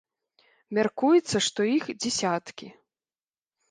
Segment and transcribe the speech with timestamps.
[0.77, 2.67] Мяркуецца, што іх дзясяткі.